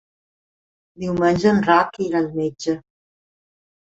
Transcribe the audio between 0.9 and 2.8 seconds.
Diumenge en Roc irà al metge.